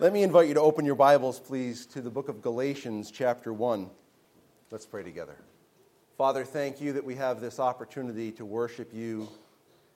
[0.00, 3.52] Let me invite you to open your Bibles, please, to the book of Galatians, chapter
[3.52, 3.90] 1.
[4.70, 5.34] Let's pray together.
[6.16, 9.28] Father, thank you that we have this opportunity to worship you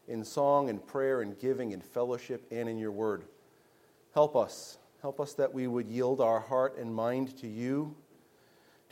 [0.08, 3.22] in song and prayer and giving and fellowship and in your word.
[4.12, 4.76] Help us.
[5.02, 7.94] Help us that we would yield our heart and mind to you,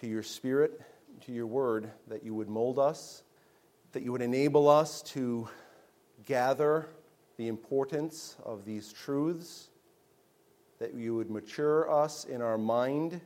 [0.00, 0.80] to your spirit,
[1.26, 3.24] to your word, that you would mold us,
[3.90, 5.48] that you would enable us to
[6.24, 6.86] gather
[7.36, 9.69] the importance of these truths
[10.80, 13.20] that you would mature us in our mind.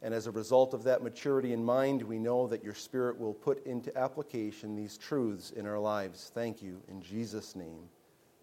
[0.00, 3.34] And as a result of that maturity in mind, we know that your Spirit will
[3.34, 6.30] put into application these truths in our lives.
[6.34, 6.80] Thank you.
[6.88, 7.88] In Jesus' name,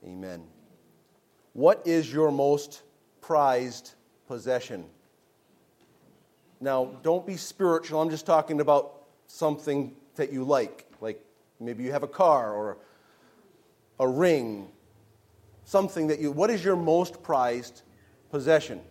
[0.05, 0.43] amen.
[1.53, 2.83] What is your most
[3.21, 3.95] prized
[4.27, 4.85] possession?
[6.61, 8.01] Now, don't be spiritual.
[8.01, 10.85] I'm just talking about something that you like.
[10.99, 11.23] Like
[11.59, 12.77] maybe you have a car or
[13.99, 14.69] a ring
[15.69, 17.83] something that you, what is your most prized
[18.31, 18.81] possession?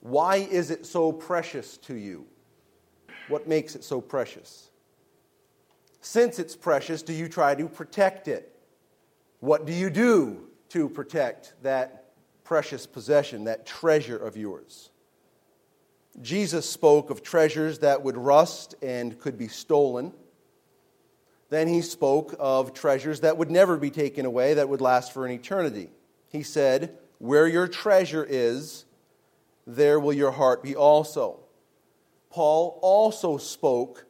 [0.00, 2.24] Why is it so precious to you?
[3.26, 4.70] What makes it so precious?
[6.00, 8.56] Since it's precious, do you try to protect it?
[9.40, 12.12] What do you do to protect that
[12.44, 14.90] precious possession, that treasure of yours?
[16.20, 20.12] Jesus spoke of treasures that would rust and could be stolen.
[21.52, 25.26] Then he spoke of treasures that would never be taken away, that would last for
[25.26, 25.90] an eternity.
[26.30, 28.86] He said, Where your treasure is,
[29.66, 31.40] there will your heart be also.
[32.30, 34.06] Paul also spoke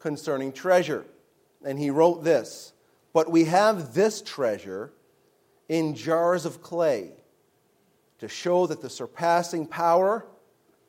[0.00, 1.04] concerning treasure,
[1.64, 2.72] and he wrote this
[3.12, 4.92] But we have this treasure
[5.68, 7.12] in jars of clay
[8.18, 10.26] to show that the surpassing power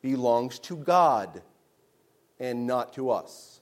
[0.02, 1.42] belongs to God
[2.40, 3.55] and not to us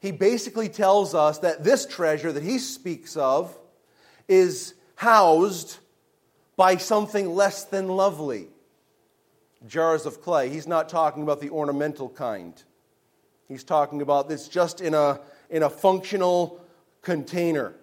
[0.00, 3.56] he basically tells us that this treasure that he speaks of
[4.28, 5.78] is housed
[6.56, 8.48] by something less than lovely
[9.66, 10.48] jars of clay.
[10.48, 12.60] He's not talking about the ornamental kind.
[13.48, 16.60] He's talking about this just in a, in a functional
[17.02, 17.74] container.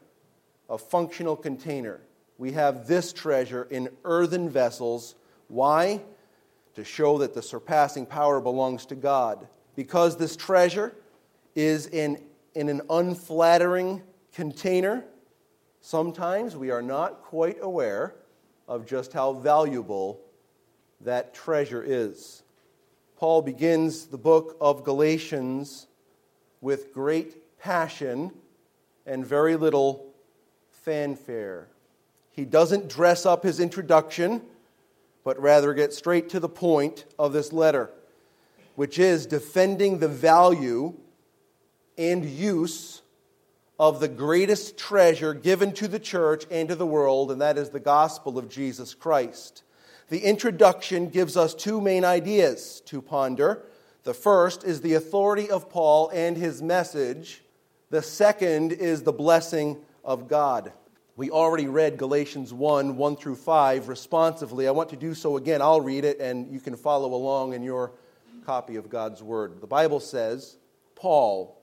[0.69, 2.01] A functional container.
[2.37, 5.15] We have this treasure in earthen vessels.
[5.47, 6.01] Why?
[6.75, 9.47] To show that the surpassing power belongs to God.
[9.75, 10.95] Because this treasure
[11.55, 12.21] is in,
[12.55, 14.01] in an unflattering
[14.33, 15.05] container,
[15.81, 18.15] sometimes we are not quite aware
[18.67, 20.19] of just how valuable
[21.01, 22.43] that treasure is.
[23.17, 25.87] Paul begins the book of Galatians
[26.61, 28.31] with great passion
[29.05, 30.13] and very little
[30.71, 31.67] fanfare.
[32.31, 34.41] He doesn't dress up his introduction,
[35.23, 37.91] but rather get straight to the point of this letter,
[38.75, 40.93] which is defending the value
[41.97, 43.01] and use
[43.79, 47.69] of the greatest treasure given to the church and to the world, and that is
[47.69, 49.63] the gospel of Jesus Christ.
[50.09, 53.63] The introduction gives us two main ideas to ponder.
[54.03, 57.41] The first is the authority of Paul and his message.
[57.89, 60.71] The second is the blessing of God.
[61.15, 64.67] We already read Galatians 1 1 through 5 responsively.
[64.67, 65.61] I want to do so again.
[65.61, 67.91] I'll read it, and you can follow along in your
[68.45, 69.61] copy of God's Word.
[69.61, 70.57] The Bible says,
[70.95, 71.62] Paul,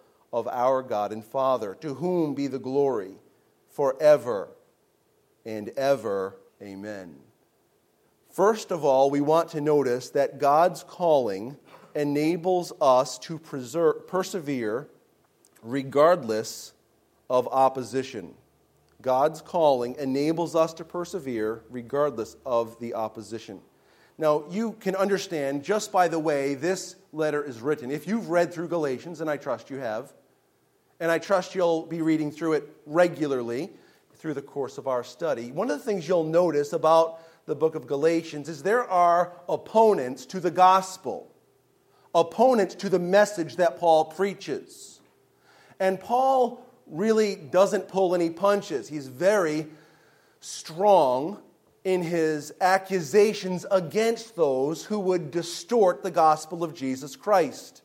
[0.33, 3.15] of our God and Father, to whom be the glory
[3.69, 4.49] forever
[5.45, 6.35] and ever.
[6.61, 7.15] Amen.
[8.31, 11.57] First of all, we want to notice that God's calling
[11.95, 14.87] enables us to preserve, persevere
[15.61, 16.73] regardless
[17.29, 18.33] of opposition.
[19.01, 23.59] God's calling enables us to persevere regardless of the opposition.
[24.17, 27.89] Now, you can understand just by the way this letter is written.
[27.89, 30.13] If you've read through Galatians, and I trust you have,
[31.01, 33.71] and I trust you'll be reading through it regularly
[34.13, 35.51] through the course of our study.
[35.51, 40.27] One of the things you'll notice about the book of Galatians is there are opponents
[40.27, 41.33] to the gospel,
[42.13, 45.01] opponents to the message that Paul preaches.
[45.79, 48.87] And Paul really doesn't pull any punches.
[48.87, 49.65] He's very
[50.39, 51.41] strong
[51.83, 57.81] in his accusations against those who would distort the gospel of Jesus Christ.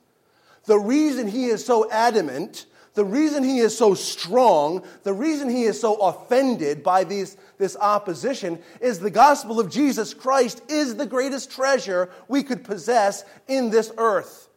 [0.67, 2.67] The reason he is so adamant
[2.97, 7.77] the reason he is so strong, the reason he is so offended by these, this
[7.77, 13.69] opposition, is the gospel of Jesus Christ is the greatest treasure we could possess in
[13.69, 14.49] this earth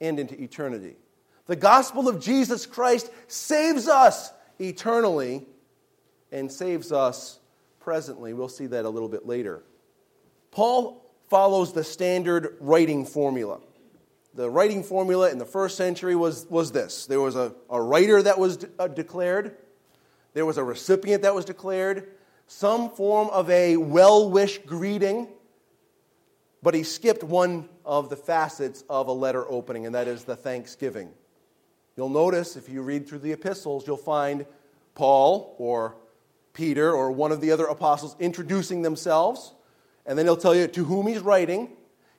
[0.00, 0.96] and into eternity.
[1.46, 5.46] The gospel of Jesus Christ saves us eternally
[6.32, 7.38] and saves us
[7.80, 8.32] presently.
[8.32, 9.62] We'll see that a little bit later.
[10.50, 13.60] Paul follows the standard writing formula
[14.34, 17.06] the writing formula in the first century was, was this.
[17.06, 19.56] There was a, a writer that was de- uh, declared,
[20.34, 22.08] there was a recipient that was declared,
[22.46, 25.28] some form of a well wish greeting,
[26.62, 30.36] but he skipped one of the facets of a letter opening, and that is the
[30.36, 31.10] thanksgiving.
[31.96, 34.46] You'll notice if you read through the epistles, you'll find
[34.94, 35.96] Paul or
[36.52, 39.52] Peter or one of the other apostles introducing themselves,
[40.06, 41.70] and then he'll tell you to whom he's writing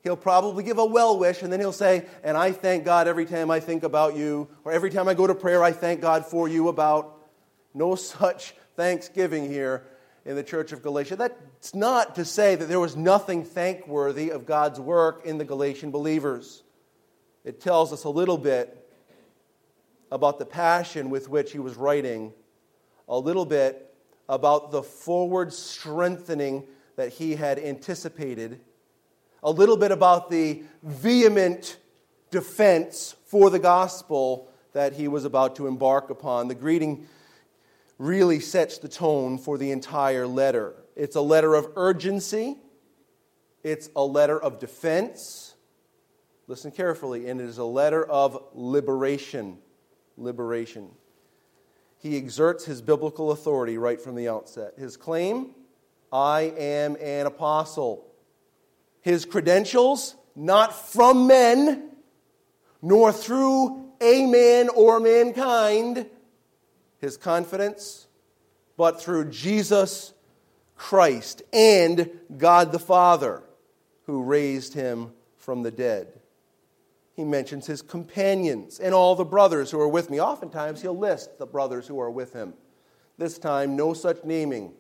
[0.04, 3.25] he'll probably give a well wish, and then he'll say, And I thank God every
[3.25, 6.25] time I think about you, or every time I go to prayer, I thank God
[6.25, 7.16] for you about.
[7.74, 9.86] No such thanksgiving here
[10.25, 11.16] in the church of Galatia.
[11.16, 15.92] That's not to say that there was nothing thankworthy of God's work in the Galatian
[15.92, 16.63] believers.
[17.44, 18.75] It tells us a little bit
[20.12, 22.34] about the passion with which he was writing,
[23.07, 23.94] a little bit
[24.28, 28.60] about the forward strengthening that he had anticipated
[29.44, 31.78] a little bit about the vehement
[32.32, 36.48] defense for the gospel that he was about to embark upon.
[36.48, 37.08] The greeting
[37.98, 40.76] really sets the tone for the entire letter.
[40.96, 42.58] It's a letter of urgency,
[43.64, 45.56] it's a letter of defense.
[46.48, 49.60] Listen carefully, and it is a letter of liberation.
[50.18, 50.90] Liberation.
[52.00, 54.74] He exerts his biblical authority right from the outset.
[54.78, 55.52] His claim
[56.12, 58.09] I am an apostle
[59.01, 61.90] his credentials, not from men,
[62.81, 66.06] nor through a man or mankind,
[67.00, 68.07] his confidence,
[68.78, 70.13] but through Jesus
[70.75, 73.44] Christ and God the Father,
[74.06, 76.07] who raised him from the dead.
[77.16, 80.22] He mentions his companions and all the brothers who are with me.
[80.22, 82.54] Oftentimes, he'll list the brothers who are with him.
[83.18, 84.72] This time, no such naming.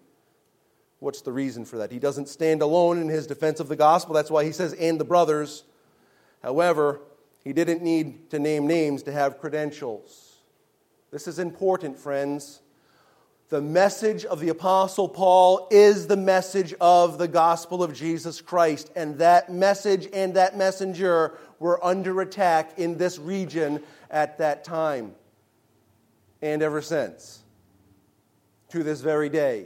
[0.99, 1.91] What's the reason for that?
[1.91, 4.13] He doesn't stand alone in his defense of the gospel.
[4.13, 5.63] That's why he says, and the brothers.
[6.43, 7.01] However,
[7.43, 10.37] he didn't need to name names to have credentials.
[11.11, 12.61] This is important, friends.
[13.47, 18.91] The message of the Apostle Paul is the message of the gospel of Jesus Christ.
[18.95, 23.81] And that message and that messenger were under attack in this region
[24.11, 25.15] at that time
[26.41, 27.43] and ever since
[28.69, 29.65] to this very day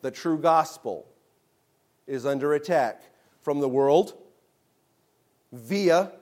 [0.00, 1.06] the true gospel
[2.06, 3.02] is under attack
[3.42, 4.14] from the world
[5.52, 6.12] via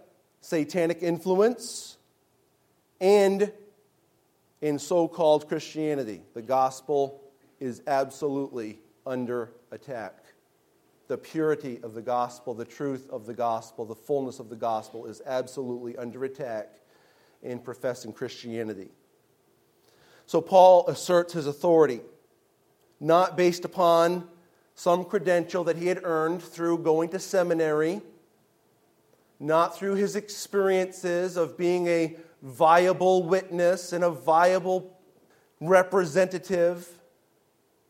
[0.40, 1.96] satanic influence
[3.00, 3.52] and
[4.61, 6.23] in so called Christianity.
[6.34, 7.20] The gospel
[7.61, 10.25] is absolutely under attack.
[11.08, 15.06] The purity of the gospel, the truth of the gospel, the fullness of the gospel
[15.06, 16.76] is absolutely under attack
[17.43, 18.88] in professing Christianity.
[20.26, 22.00] So Paul asserts his authority
[23.00, 24.28] not based upon
[24.75, 28.00] some credential that he had earned through going to seminary,
[29.40, 34.98] not through his experiences of being a viable witness and a viable
[35.60, 36.88] representative.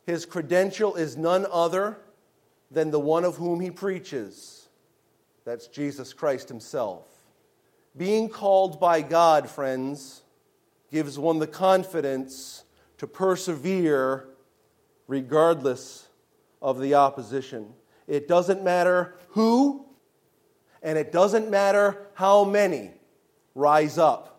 [0.07, 1.99] His credential is none other
[2.71, 4.69] than the one of whom he preaches.
[5.45, 7.07] That's Jesus Christ himself.
[7.97, 10.23] Being called by God, friends,
[10.91, 12.65] gives one the confidence
[12.99, 14.29] to persevere
[15.07, 16.09] regardless
[16.61, 17.73] of the opposition.
[18.07, 19.87] It doesn't matter who,
[20.83, 22.93] and it doesn't matter how many
[23.55, 24.33] rise up.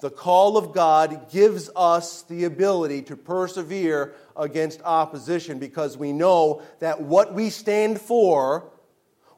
[0.00, 6.62] The call of God gives us the ability to persevere against opposition because we know
[6.80, 8.70] that what we stand for,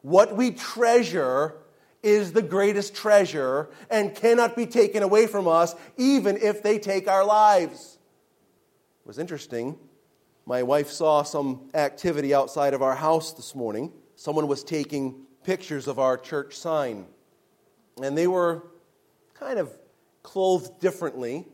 [0.01, 1.55] what we treasure,
[2.03, 7.07] is the greatest treasure and cannot be taken away from us, even if they take
[7.07, 7.97] our lives.
[9.03, 9.77] It was interesting
[10.49, 13.93] my wife saw some activity outside of our house this morning.
[14.15, 15.13] Someone was taking
[15.43, 17.05] pictures of our church sign,
[18.01, 18.63] and they were
[19.35, 19.71] kind of
[20.23, 21.45] clothed differently.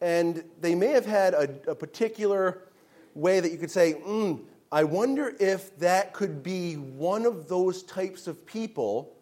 [0.00, 2.62] And they may have had a, a particular
[3.16, 4.40] way that you could say, mm,
[4.70, 9.12] I wonder if that could be one of those types of people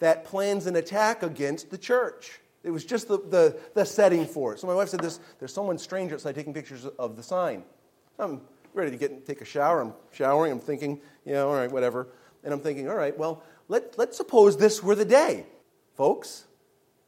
[0.00, 2.40] that plans an attack against the church.
[2.64, 4.58] It was just the, the, the setting for it.
[4.58, 7.62] So my wife said, this, There's someone strange outside taking pictures of the sign.
[8.18, 8.40] I'm
[8.74, 9.80] ready to get take a shower.
[9.80, 10.52] I'm showering.
[10.52, 12.08] I'm thinking, yeah, all right, whatever.
[12.44, 15.46] And I'm thinking, all right, well, let, let's suppose this were the day,
[15.96, 16.44] folks.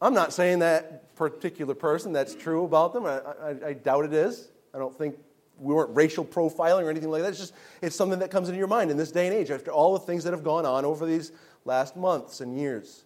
[0.01, 3.07] I'm not saying that particular person that's true about them.
[3.07, 4.49] I, I, I doubt it is.
[4.75, 5.17] I don't think
[5.59, 7.31] we weren't racial profiling or anything like that.
[7.31, 9.71] It's just it's something that comes into your mind in this day and age after
[9.71, 11.33] all the things that have gone on over these
[11.65, 13.05] last months and years.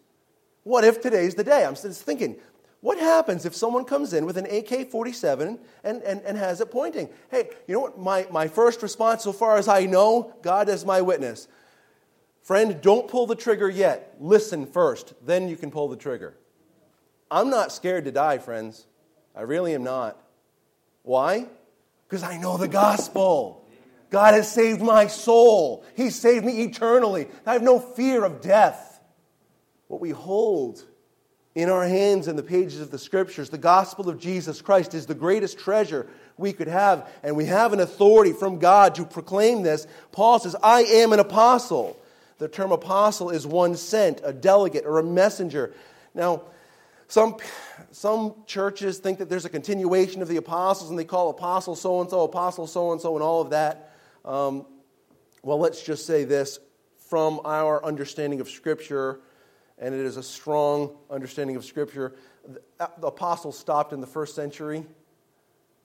[0.64, 1.64] What if today's the day?
[1.64, 2.37] I'm just thinking,
[2.82, 6.72] what happens if someone comes in with an AK 47 and, and, and has it
[6.72, 7.08] pointing?
[7.30, 7.96] Hey, you know what?
[7.96, 11.46] My, my first response, so far as I know, God is my witness.
[12.42, 14.16] Friend, don't pull the trigger yet.
[14.18, 16.36] Listen first, then you can pull the trigger.
[17.30, 18.84] I'm not scared to die, friends.
[19.36, 20.20] I really am not.
[21.04, 21.46] Why?
[22.08, 23.64] Because I know the gospel.
[24.10, 25.84] God has saved my soul.
[25.96, 27.28] He saved me eternally.
[27.46, 29.00] I have no fear of death.
[29.86, 30.84] What we hold
[31.54, 35.06] in our hands in the pages of the scriptures, the gospel of Jesus Christ, is
[35.06, 36.06] the greatest treasure
[36.38, 37.09] we could have.
[37.23, 39.87] And we have an authority from God to proclaim this.
[40.12, 41.99] Paul says, I am an apostle.
[42.38, 45.75] The term apostle is one sent, a delegate, or a messenger.
[46.14, 46.42] Now,
[47.06, 47.37] some,
[47.90, 52.00] some churches think that there's a continuation of the apostles and they call apostle so
[52.00, 53.92] and so, apostle so and so, and all of that.
[54.25, 54.64] Um,
[55.42, 56.59] well, let's just say this
[57.11, 59.21] from our understanding of Scripture,
[59.82, 62.14] and it is a strong understanding of Scripture.
[62.48, 64.86] The, uh, apostles stopped in the first century.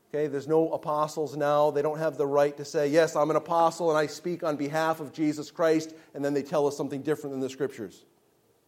[0.10, 1.72] Okay, there's no apostles now.
[1.72, 4.56] They don't have the right to say, Yes, I'm an apostle and I speak on
[4.56, 8.06] behalf of Jesus Christ, and then they tell us something different than the Scriptures.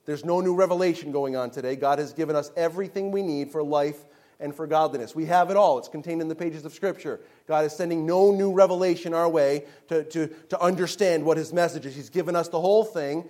[0.06, 1.76] There's no new revelation going on today.
[1.76, 4.04] God has given us everything we need for life
[4.40, 5.14] and for godliness.
[5.14, 5.78] We have it all.
[5.78, 7.20] It's contained in the pages of Scripture.
[7.48, 11.86] God is sending no new revelation our way to, to, to understand what His message
[11.86, 11.96] is.
[11.96, 13.30] He's given us the whole thing.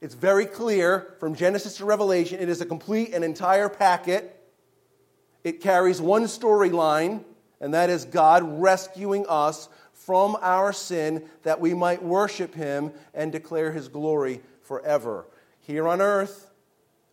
[0.00, 2.40] It's very clear from Genesis to Revelation.
[2.40, 4.34] It is a complete and entire packet.
[5.42, 7.24] It carries one storyline,
[7.60, 13.32] and that is God rescuing us from our sin that we might worship Him and
[13.32, 15.26] declare His glory forever
[15.60, 16.50] here on earth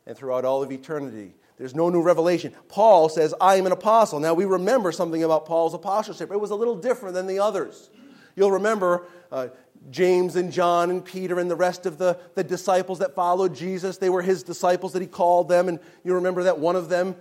[0.06, 1.34] and throughout all of eternity.
[1.58, 2.54] There's no new revelation.
[2.68, 4.20] Paul says, I am an apostle.
[4.20, 6.32] Now, we remember something about Paul's apostleship.
[6.32, 7.90] It was a little different than the others.
[8.36, 9.48] You'll remember uh,
[9.92, 13.98] James and John and Peter and the rest of the, the disciples that followed Jesus.
[13.98, 15.68] They were his disciples that he called them.
[15.68, 17.16] And you remember that one of them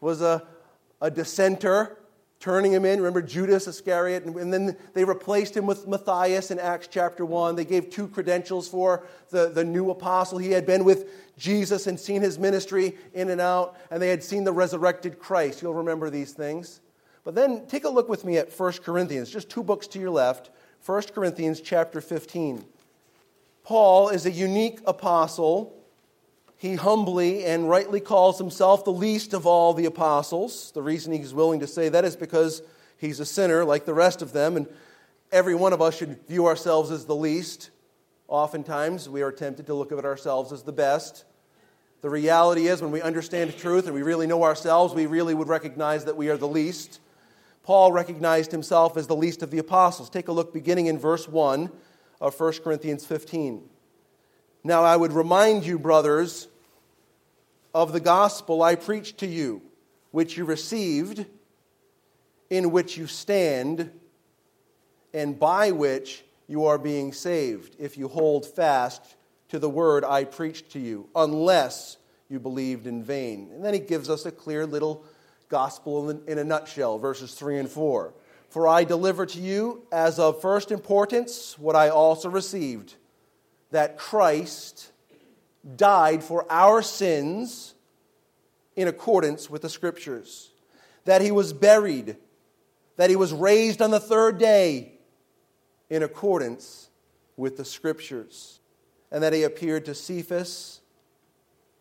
[0.00, 0.46] was a,
[1.00, 1.98] a dissenter
[2.40, 2.98] turning him in.
[2.98, 4.24] Remember Judas Iscariot?
[4.24, 7.56] And then they replaced him with Matthias in Acts chapter 1.
[7.56, 10.38] They gave two credentials for the, the new apostle.
[10.38, 14.22] He had been with Jesus and seen his ministry in and out, and they had
[14.22, 15.62] seen the resurrected Christ.
[15.62, 16.80] You'll remember these things.
[17.28, 20.08] But then take a look with me at 1 Corinthians, just two books to your
[20.08, 20.48] left.
[20.86, 22.64] 1 Corinthians chapter 15.
[23.64, 25.76] Paul is a unique apostle
[26.56, 30.72] he humbly and rightly calls himself the least of all the apostles.
[30.72, 32.62] The reason he's willing to say that is because
[32.96, 34.66] he's a sinner like the rest of them, and
[35.30, 37.68] every one of us should view ourselves as the least.
[38.28, 41.26] Oftentimes, we are tempted to look at ourselves as the best.
[42.00, 45.48] The reality is, when we understand truth and we really know ourselves, we really would
[45.48, 47.00] recognize that we are the least.
[47.68, 50.08] Paul recognized himself as the least of the apostles.
[50.08, 51.70] Take a look beginning in verse 1
[52.18, 53.62] of 1 Corinthians 15.
[54.64, 56.48] Now, I would remind you, brothers,
[57.74, 59.60] of the gospel I preached to you,
[60.12, 61.26] which you received,
[62.48, 63.90] in which you stand,
[65.12, 69.02] and by which you are being saved, if you hold fast
[69.50, 71.98] to the word I preached to you, unless
[72.30, 73.50] you believed in vain.
[73.52, 75.04] And then he gives us a clear little
[75.48, 78.12] gospel in a nutshell, verses 3 and 4.
[78.50, 82.94] For I deliver to you as of first importance what I also received
[83.70, 84.90] that Christ
[85.76, 87.74] died for our sins
[88.76, 90.50] in accordance with the Scriptures,
[91.04, 92.16] that he was buried,
[92.96, 94.92] that he was raised on the third day
[95.90, 96.88] in accordance
[97.36, 98.60] with the Scriptures,
[99.10, 100.77] and that he appeared to Cephas,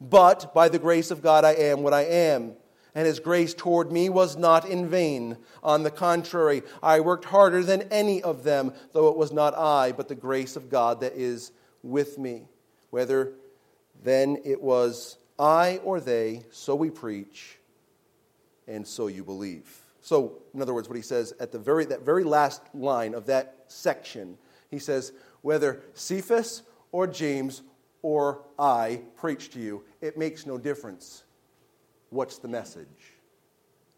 [0.00, 2.54] But by the grace of God, I am what I am
[2.98, 5.36] and his grace toward me was not in vain.
[5.62, 9.92] On the contrary, I worked harder than any of them, though it was not I,
[9.92, 11.52] but the grace of God that is
[11.84, 12.48] with me.
[12.90, 13.34] Whether
[14.02, 17.58] then it was I or they, so we preach,
[18.66, 19.80] and so you believe.
[20.00, 23.26] So, in other words, what he says at the very, that very last line of
[23.26, 24.38] that section,
[24.72, 25.12] he says,
[25.42, 27.62] whether Cephas or James
[28.02, 31.24] or I preach to you, it makes no difference
[32.10, 32.86] What's the message?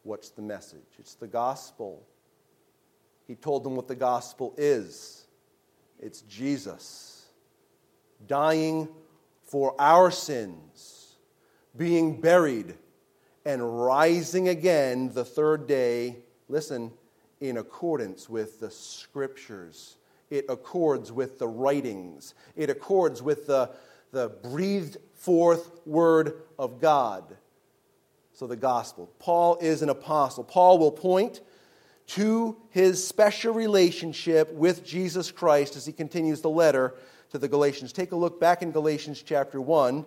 [0.02, 0.80] What's the message?
[0.98, 2.02] It's the gospel.
[3.26, 5.26] He told them what the gospel is
[6.02, 7.26] it's Jesus
[8.26, 8.88] dying
[9.42, 11.16] for our sins,
[11.76, 12.74] being buried,
[13.44, 16.16] and rising again the third day.
[16.48, 16.90] Listen,
[17.40, 19.96] in accordance with the scriptures.
[20.30, 22.34] It accords with the writings.
[22.56, 23.70] It accords with the,
[24.12, 27.36] the breathed forth word of God.
[28.32, 29.10] So, the gospel.
[29.18, 30.44] Paul is an apostle.
[30.44, 31.42] Paul will point
[32.08, 36.94] to his special relationship with Jesus Christ as he continues the letter
[37.32, 37.92] to the Galatians.
[37.92, 40.06] Take a look back in Galatians chapter 1.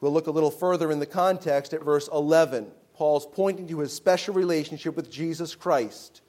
[0.00, 2.68] We'll look a little further in the context at verse 11.
[2.94, 6.22] Paul's pointing to his special relationship with Jesus Christ.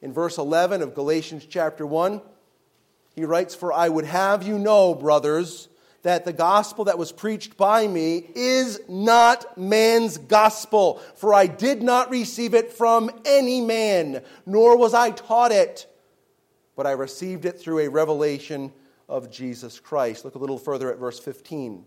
[0.00, 2.22] In verse 11 of Galatians chapter 1,
[3.16, 5.68] he writes, For I would have you know, brothers,
[6.04, 11.82] that the gospel that was preached by me is not man's gospel, for I did
[11.82, 15.86] not receive it from any man, nor was I taught it,
[16.76, 18.70] but I received it through a revelation
[19.08, 20.26] of Jesus Christ.
[20.26, 21.86] Look a little further at verse 15.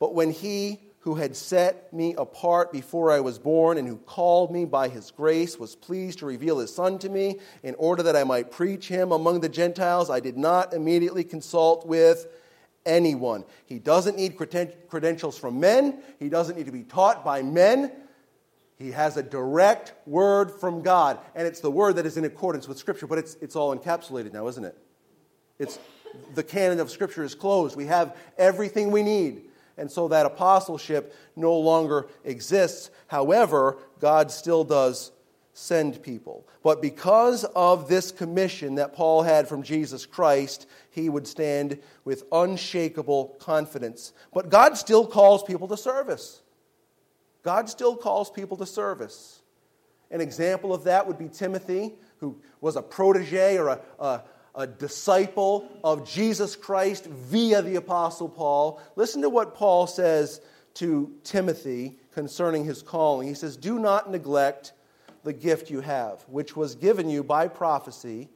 [0.00, 4.52] But when he who had set me apart before I was born and who called
[4.52, 8.16] me by his grace was pleased to reveal his son to me in order that
[8.16, 12.26] I might preach him among the Gentiles, I did not immediately consult with
[12.86, 13.44] anyone.
[13.66, 17.92] He doesn't need credentials from men, he doesn't need to be taught by men.
[18.78, 22.66] He has a direct word from God, and it's the word that is in accordance
[22.66, 24.74] with Scripture, but it's, it's all encapsulated now, isn't it?
[25.58, 25.78] It's,
[26.34, 27.76] the canon of Scripture is closed.
[27.76, 29.42] We have everything we need.
[29.76, 32.90] And so that apostleship no longer exists.
[33.06, 35.12] However, God still does
[35.52, 36.46] send people.
[36.62, 42.24] But because of this commission that Paul had from Jesus Christ, he would stand with
[42.32, 44.12] unshakable confidence.
[44.32, 46.42] But God still calls people to service.
[47.42, 49.40] God still calls people to service.
[50.10, 54.22] An example of that would be Timothy, who was a protege or a, a,
[54.56, 58.80] a disciple of Jesus Christ via the Apostle Paul.
[58.96, 60.40] Listen to what Paul says
[60.74, 63.28] to Timothy concerning his calling.
[63.28, 64.72] He says, Do not neglect
[65.22, 68.28] the gift you have, which was given you by prophecy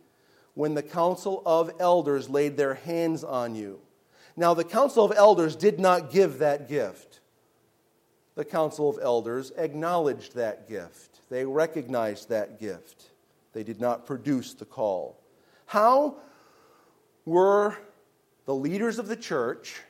[0.54, 3.80] when the council of elders laid their hands on you.
[4.36, 7.20] Now, the council of elders did not give that gift.
[8.34, 13.10] The council of elders acknowledged that gift, they recognized that gift.
[13.52, 15.20] They did not produce the call.
[15.66, 16.16] How
[17.24, 17.76] were
[18.44, 19.80] the leaders of the church,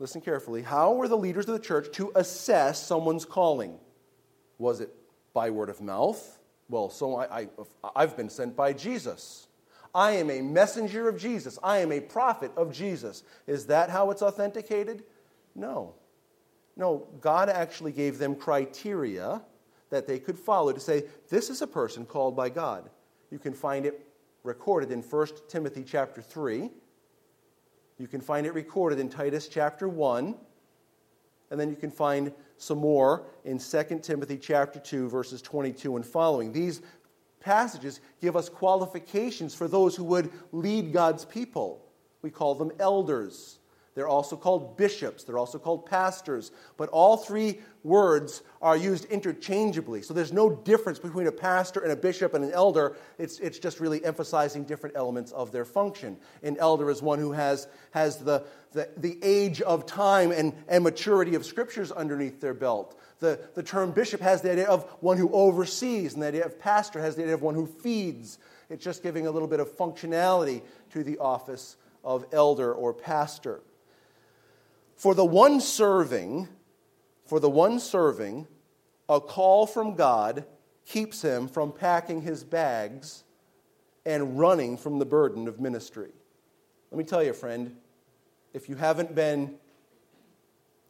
[0.00, 3.78] listen carefully, how were the leaders of the church to assess someone's calling?
[4.58, 4.92] Was it
[5.32, 6.38] by word of mouth?
[6.68, 7.48] Well, so I, I,
[7.94, 9.47] I've been sent by Jesus.
[9.98, 11.58] I am a messenger of Jesus.
[11.60, 13.24] I am a prophet of Jesus.
[13.48, 15.02] Is that how it's authenticated?
[15.56, 15.96] No.
[16.76, 19.42] No, God actually gave them criteria
[19.90, 22.88] that they could follow to say, this is a person called by God.
[23.32, 24.06] You can find it
[24.44, 26.70] recorded in 1 Timothy chapter 3.
[27.98, 30.36] You can find it recorded in Titus chapter 1.
[31.50, 36.06] And then you can find some more in 2 Timothy chapter 2 verses 22 and
[36.06, 36.52] following.
[36.52, 36.82] These
[37.40, 41.84] passages give us qualifications for those who would lead God's people.
[42.22, 43.58] We call them elders.
[43.98, 45.24] They're also called bishops.
[45.24, 46.52] They're also called pastors.
[46.76, 50.02] But all three words are used interchangeably.
[50.02, 52.96] So there's no difference between a pastor and a bishop and an elder.
[53.18, 56.16] It's, it's just really emphasizing different elements of their function.
[56.44, 60.84] An elder is one who has, has the, the, the age of time and, and
[60.84, 63.00] maturity of scriptures underneath their belt.
[63.18, 66.56] The, the term bishop has the idea of one who oversees, and the idea of
[66.60, 68.38] pastor has the idea of one who feeds.
[68.70, 73.60] It's just giving a little bit of functionality to the office of elder or pastor.
[74.98, 76.48] For the one serving,
[77.24, 78.48] for the one serving,
[79.08, 80.44] a call from God
[80.84, 83.22] keeps him from packing his bags
[84.04, 86.10] and running from the burden of ministry.
[86.90, 87.76] Let me tell you, friend,
[88.52, 89.54] if you haven't been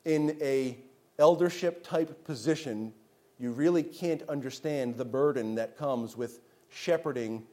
[0.07, 0.79] in a
[1.19, 2.95] eldership type position,
[3.39, 6.41] you really can't understand the burden that comes with
[6.71, 7.47] shepherding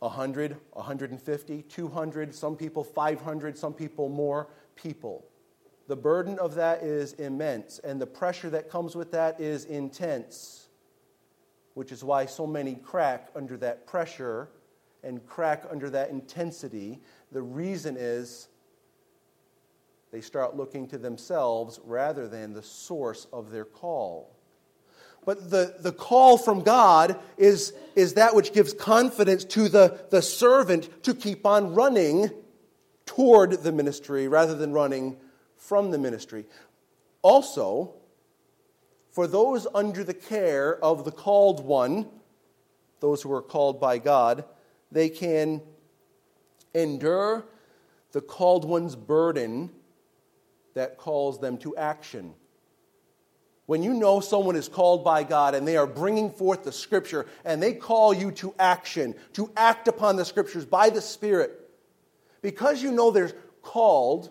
[0.00, 5.24] 100, 150, 200, some people 500, some people more people.
[5.92, 10.70] The burden of that is immense, and the pressure that comes with that is intense,
[11.74, 14.48] which is why so many crack under that pressure
[15.02, 17.02] and crack under that intensity.
[17.30, 18.48] The reason is
[20.12, 24.34] they start looking to themselves rather than the source of their call.
[25.26, 30.22] But the, the call from God is, is that which gives confidence to the, the
[30.22, 32.30] servant to keep on running
[33.04, 35.18] toward the ministry rather than running
[35.66, 36.44] from the ministry.
[37.22, 37.94] Also,
[39.12, 42.08] For those under the care of the called one,
[43.00, 44.44] those who are called by God,
[44.90, 45.60] they can
[46.74, 47.44] endure
[48.12, 49.70] the called one's burden
[50.72, 52.32] that calls them to action.
[53.66, 57.26] When you know someone is called by God and they are bringing forth the scripture
[57.44, 61.68] and they call you to action, to act upon the scriptures by the Spirit,
[62.40, 64.30] because you know they're called,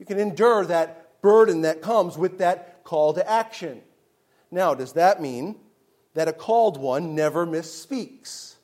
[0.00, 3.82] you can endure that burden that comes with that call to action.
[4.50, 5.56] Now, does that mean
[6.14, 8.54] that a called one never misspeaks?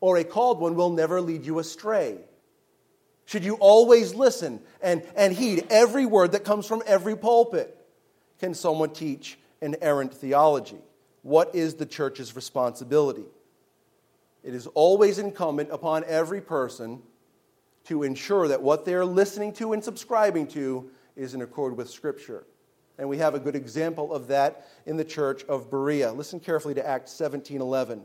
[0.00, 2.18] Or a called one will never lead you astray?
[3.26, 7.76] Should you always listen and, and heed every word that comes from every pulpit?
[8.38, 10.78] Can someone teach an errant theology?
[11.22, 13.24] What is the church's responsibility?
[14.44, 17.02] It is always incumbent upon every person
[17.84, 22.44] to ensure that what they're listening to and subscribing to is in accord with Scripture.
[22.98, 26.12] And we have a good example of that in the church of Berea.
[26.12, 28.04] Listen carefully to Acts 17:11.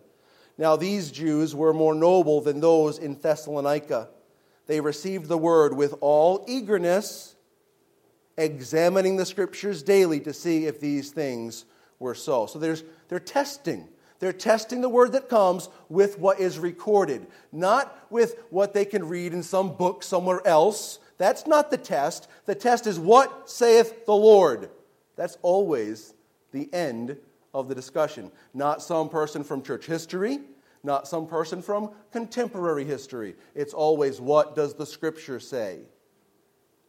[0.57, 4.09] Now these Jews were more noble than those in Thessalonica.
[4.67, 7.35] They received the word with all eagerness,
[8.37, 11.65] examining the scriptures daily to see if these things
[11.97, 12.45] were so.
[12.45, 13.87] So there's, they're testing.
[14.19, 19.07] They're testing the word that comes with what is recorded, not with what they can
[19.07, 20.99] read in some book somewhere else.
[21.17, 22.27] That's not the test.
[22.45, 24.69] The test is what saith the Lord.
[25.15, 26.13] That's always
[26.51, 27.17] the end
[27.53, 28.31] of the discussion.
[28.53, 30.39] Not some person from church history,
[30.83, 33.35] not some person from contemporary history.
[33.55, 35.79] It's always what does the scripture say?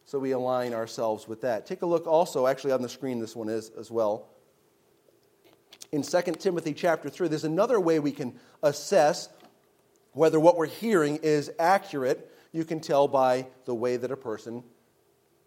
[0.03, 1.65] So we align ourselves with that.
[1.65, 4.30] Take a look also, actually on the screen, this one is as well
[5.91, 9.27] in 2 Timothy chapter 3, there's another way we can assess
[10.13, 12.31] whether what we're hearing is accurate.
[12.51, 14.63] You can tell by the way that a person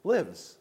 [0.05, 0.59] lives.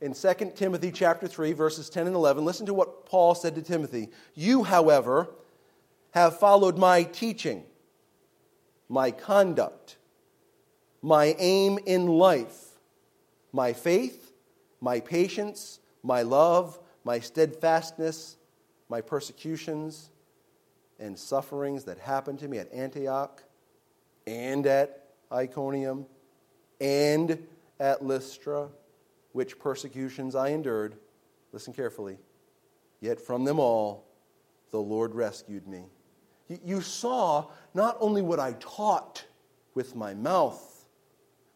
[0.00, 3.62] In 2 Timothy chapter 3 verses 10 and 11, listen to what Paul said to
[3.62, 4.10] Timothy.
[4.34, 5.28] You, however,
[6.10, 7.64] have followed my teaching,
[8.88, 9.96] my conduct,
[11.00, 12.78] my aim in life,
[13.52, 14.32] my faith,
[14.80, 18.36] my patience, my love, my steadfastness,
[18.94, 20.10] my persecutions
[21.00, 23.42] and sufferings that happened to me at Antioch
[24.24, 26.06] and at Iconium
[26.80, 27.44] and
[27.80, 28.68] at Lystra,
[29.32, 30.94] which persecutions I endured.
[31.50, 32.18] Listen carefully.
[33.00, 34.06] Yet from them all,
[34.70, 35.86] the Lord rescued me.
[36.64, 39.24] You saw not only what I taught
[39.74, 40.86] with my mouth,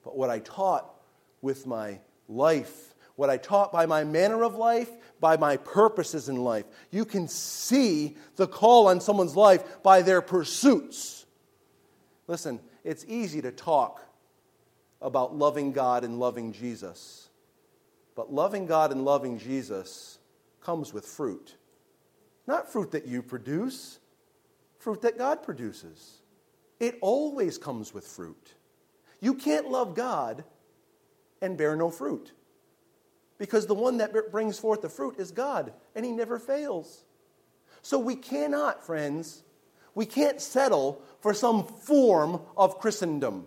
[0.02, 0.92] but what I taught
[1.40, 6.36] with my life what I taught by my manner of life, by my purposes in
[6.36, 6.64] life.
[6.90, 11.26] You can see the call on someone's life by their pursuits.
[12.26, 14.02] Listen, it's easy to talk
[15.00, 17.28] about loving God and loving Jesus,
[18.14, 20.18] but loving God and loving Jesus
[20.60, 21.56] comes with fruit.
[22.46, 23.98] Not fruit that you produce,
[24.78, 26.22] fruit that God produces.
[26.80, 28.54] It always comes with fruit.
[29.20, 30.44] You can't love God
[31.42, 32.32] and bear no fruit
[33.38, 37.04] because the one that brings forth the fruit is God, and He never fails.
[37.82, 39.42] So we cannot, friends,
[39.94, 43.46] we can't settle for some form of Christendom.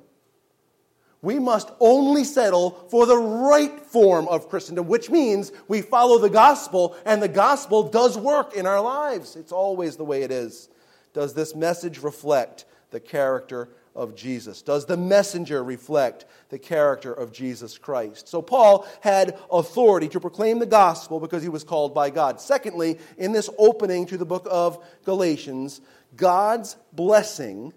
[1.22, 6.30] We must only settle for the right form of Christendom, which means we follow the
[6.30, 9.36] gospel, and the gospel does work in our lives.
[9.36, 10.70] It's always the way it is.
[11.14, 14.62] Does this message reflect the character of Jesus?
[14.62, 18.28] Does the messenger reflect the character of Jesus Christ?
[18.28, 22.40] So, Paul had authority to proclaim the gospel because he was called by God.
[22.40, 25.82] Secondly, in this opening to the book of Galatians,
[26.16, 27.74] God's blessing,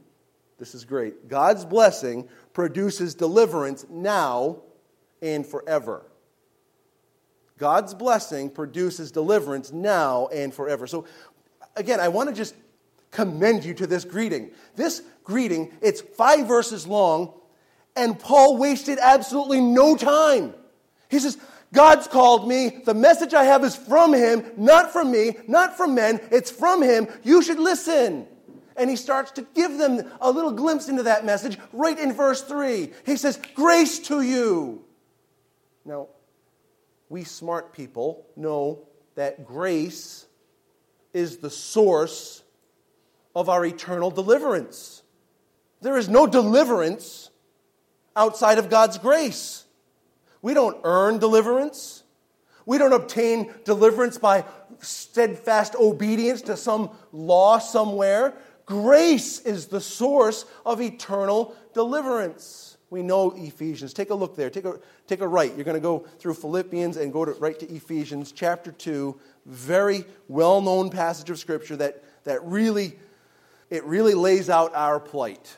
[0.58, 4.62] this is great, God's blessing produces deliverance now
[5.20, 6.04] and forever.
[7.58, 10.86] God's blessing produces deliverance now and forever.
[10.86, 11.06] So,
[11.76, 12.54] again, I want to just
[13.14, 14.50] commend you to this greeting.
[14.76, 15.72] This greeting.
[15.80, 17.32] It's five verses long,
[17.96, 20.52] and Paul wasted absolutely no time.
[21.08, 21.38] He says,
[21.72, 22.82] God's called me.
[22.84, 26.20] The message I have is from Him, not from me, not from men.
[26.30, 27.08] It's from Him.
[27.22, 28.26] You should listen.
[28.76, 32.42] And he starts to give them a little glimpse into that message right in verse
[32.42, 32.90] 3.
[33.06, 34.84] He says, Grace to you.
[35.84, 36.08] Now,
[37.08, 40.26] we smart people know that grace
[41.12, 42.42] is the source
[43.34, 45.02] of our eternal deliverance.
[45.80, 47.30] There is no deliverance
[48.16, 49.64] outside of God's grace.
[50.40, 52.04] We don't earn deliverance.
[52.66, 54.44] We don't obtain deliverance by
[54.80, 58.34] steadfast obedience to some law somewhere.
[58.66, 62.76] Grace is the source of eternal deliverance.
[62.90, 63.92] We know Ephesians.
[63.92, 64.50] Take a look there.
[64.50, 65.54] Take a, take a right.
[65.54, 69.18] You're going to go through Philippians and go to, right to Ephesians chapter 2.
[69.46, 72.96] Very well known passage of Scripture that, that really,
[73.70, 75.56] it really lays out our plight.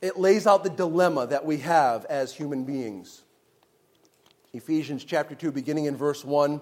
[0.00, 3.22] It lays out the dilemma that we have as human beings.
[4.52, 6.60] Ephesians chapter 2, beginning in verse 1.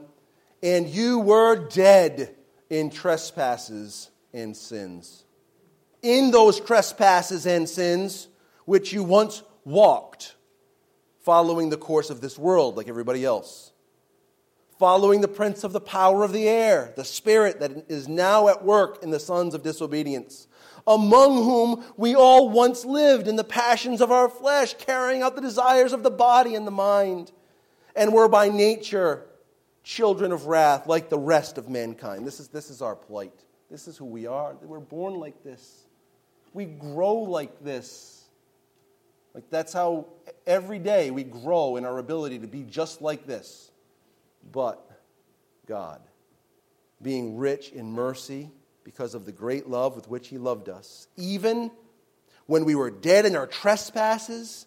[0.62, 2.35] And you were dead
[2.68, 5.24] in trespasses and sins.
[6.02, 8.28] In those trespasses and sins,
[8.64, 10.35] which you once walked,
[11.20, 13.72] following the course of this world like everybody else,
[14.78, 18.64] following the prince of the power of the air, the spirit that is now at
[18.64, 20.46] work in the sons of disobedience,
[20.86, 25.42] among whom we all once lived in the passions of our flesh, carrying out the
[25.42, 27.32] desires of the body and the mind,
[27.96, 29.26] and were by nature
[29.82, 32.26] children of wrath like the rest of mankind.
[32.26, 33.44] This is, this is our plight.
[33.70, 34.54] This is who we are.
[34.62, 35.84] We're born like this.
[36.54, 38.24] We grow like this.
[39.34, 40.06] Like that's how
[40.46, 43.67] every day we grow in our ability to be just like this.
[44.51, 45.03] But
[45.66, 46.01] God,
[47.03, 48.51] being rich in mercy
[48.85, 51.70] because of the great love with which He loved us, even
[52.46, 54.66] when we were dead in our trespasses,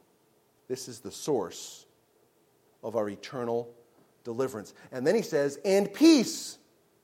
[0.71, 1.85] This is the source
[2.81, 3.75] of our eternal
[4.23, 4.73] deliverance.
[4.93, 6.59] And then he says, and peace.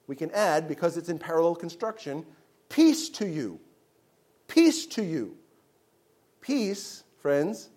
[0.08, 2.26] We can add, because it's in parallel construction,
[2.70, 3.60] peace to you.
[4.48, 5.36] Peace to you.
[6.40, 7.70] Peace, friends,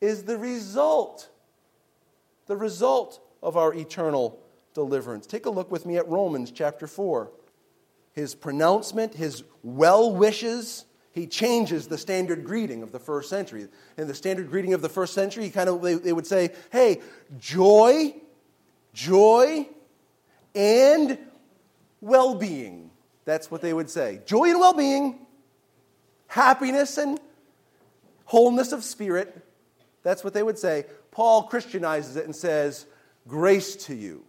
[0.00, 1.28] is the result,
[2.46, 4.40] the result of our eternal
[4.72, 5.26] deliverance.
[5.26, 7.30] Take a look with me at Romans chapter 4.
[8.14, 13.68] His pronouncement, his well wishes, he changes the standard greeting of the first century.
[13.96, 16.52] In the standard greeting of the first century, he kind of they, they would say,
[16.70, 17.00] "Hey,
[17.38, 18.14] joy,
[18.94, 19.68] joy,
[20.54, 21.18] and
[22.00, 22.90] well-being."
[23.24, 24.20] That's what they would say.
[24.26, 25.26] Joy and well-being,
[26.26, 27.20] happiness and
[28.24, 29.46] wholeness of spirit.
[30.02, 30.86] That's what they would say.
[31.10, 32.86] Paul Christianizes it and says,
[33.28, 34.24] "Grace to you."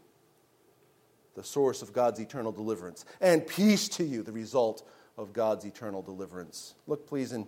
[1.36, 6.02] The source of God's eternal deliverance, and peace to you, the result of God's eternal
[6.02, 6.76] deliverance.
[6.88, 7.48] Look, please, in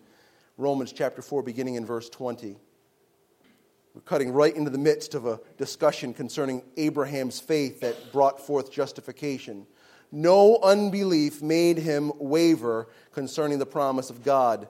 [0.58, 2.58] Romans chapter 4, beginning in verse 20.
[3.93, 8.71] We're cutting right into the midst of a discussion concerning Abraham's faith that brought forth
[8.71, 9.65] justification.
[10.12, 14.67] No unbelief made him waver concerning the promise of God,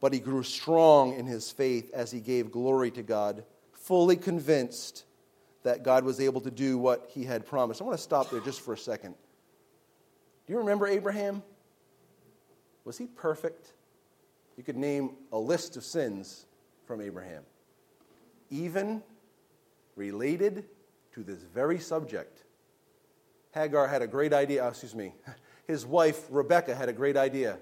[0.00, 5.04] but he grew strong in his faith as he gave glory to God, fully convinced
[5.62, 7.82] that God was able to do what he had promised.
[7.82, 9.14] I want to stop there just for a second.
[10.46, 11.42] Do you remember Abraham?
[12.90, 13.74] Was he perfect?
[14.56, 16.46] You could name a list of sins
[16.86, 17.44] from Abraham,
[18.50, 19.00] even
[19.94, 20.64] related
[21.12, 22.42] to this very subject.
[23.52, 25.14] Hagar had a great idea, oh, excuse me,
[25.68, 27.58] his wife Rebecca had a great idea.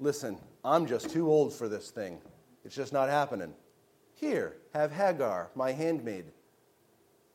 [0.00, 2.18] Listen, I'm just too old for this thing.
[2.64, 3.54] It's just not happening.
[4.16, 6.24] Here, have Hagar, my handmaid.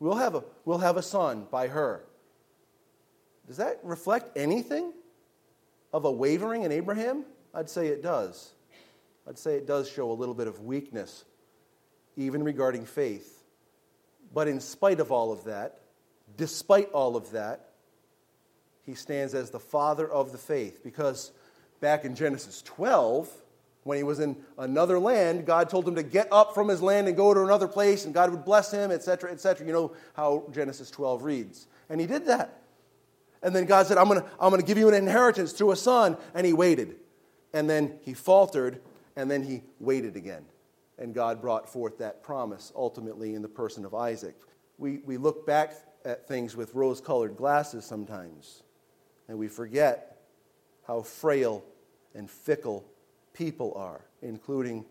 [0.02, 2.04] We'll have a, we'll have a son by her.
[3.48, 4.92] Does that reflect anything
[5.98, 7.26] of a wavering in Abraham?
[7.56, 8.54] I'd say it does.
[9.28, 11.26] I'd say it does show a little bit of weakness,
[12.16, 13.44] even regarding faith.
[14.32, 15.80] But in spite of all of that,
[16.38, 17.70] despite all of that,
[18.86, 21.32] he stands as the father of the faith because
[21.82, 23.30] back in Genesis 12,
[23.84, 27.08] when he was in another land, God told him to get up from his land
[27.08, 29.66] and go to another place, and God would bless him, etc., etc.
[29.66, 31.68] You know how Genesis 12 reads.
[31.90, 32.62] And he did that.
[33.44, 35.72] And then God said, I'm going to I'm going to give you an inheritance through
[35.72, 36.18] a son.
[36.34, 36.96] And he waited.
[37.54, 38.82] And then he faltered,
[39.16, 40.46] and then he waited again.
[41.00, 44.36] And God brought forth that promise ultimately in the person of Isaac.
[44.78, 45.74] We, we look back
[46.06, 48.64] at things with rose colored glasses sometimes,
[49.28, 50.18] and we forget
[50.86, 51.64] how frail
[52.16, 52.86] and fickle
[53.34, 54.86] people are, including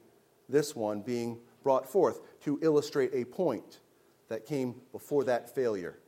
[0.48, 3.80] this one being brought forth to illustrate a point
[4.28, 5.98] that came before that failure.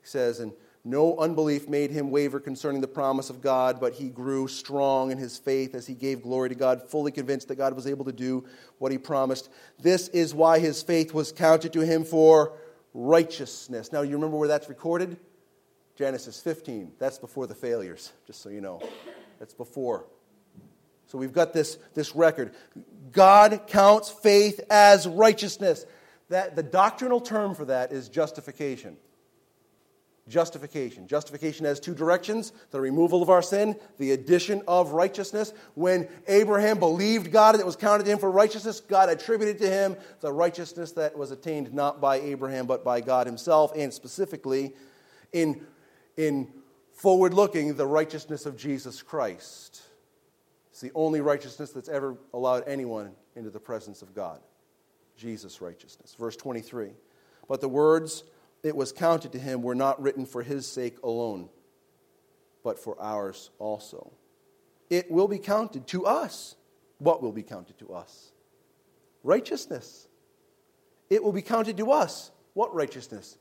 [0.00, 0.52] He says in
[0.84, 5.18] no unbelief made him waver concerning the promise of God, but he grew strong in
[5.18, 8.12] his faith as he gave glory to God, fully convinced that God was able to
[8.12, 8.44] do
[8.78, 9.50] what he promised.
[9.78, 12.54] This is why his faith was counted to him for
[12.94, 13.92] righteousness.
[13.92, 15.18] Now, you remember where that's recorded?
[15.96, 16.92] Genesis 15.
[16.98, 18.80] That's before the failures, just so you know.
[19.38, 20.06] That's before.
[21.08, 22.54] So we've got this, this record.
[23.12, 25.84] God counts faith as righteousness.
[26.30, 28.96] That, the doctrinal term for that is justification.
[30.30, 31.08] Justification.
[31.08, 35.52] Justification has two directions the removal of our sin, the addition of righteousness.
[35.74, 39.68] When Abraham believed God and it was counted to him for righteousness, God attributed to
[39.68, 44.72] him the righteousness that was attained not by Abraham but by God himself, and specifically
[45.32, 45.66] in,
[46.16, 46.52] in
[46.92, 49.82] forward looking, the righteousness of Jesus Christ.
[50.70, 54.40] It's the only righteousness that's ever allowed anyone into the presence of God.
[55.16, 56.14] Jesus' righteousness.
[56.18, 56.90] Verse 23.
[57.48, 58.22] But the words
[58.62, 61.48] it was counted to him were not written for his sake alone,
[62.62, 64.12] but for ours also.
[64.88, 66.56] It will be counted to us.
[66.98, 68.32] What will be counted to us?
[69.22, 70.08] Righteousness.
[71.08, 72.30] It will be counted to us.
[72.54, 73.38] What righteousness?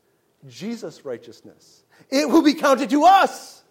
[0.47, 1.84] Jesus' righteousness.
[2.10, 3.63] It will be counted to us.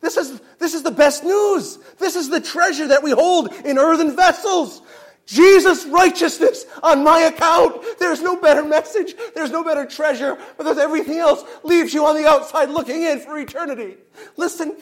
[0.00, 1.78] This is, this is the best news.
[1.98, 4.82] This is the treasure that we hold in earthen vessels.
[5.28, 7.84] Jesus' righteousness on my account.
[7.98, 9.14] There's no better message.
[9.34, 13.38] There's no better treasure because everything else leaves you on the outside looking in for
[13.38, 13.98] eternity.
[14.38, 14.74] Listen,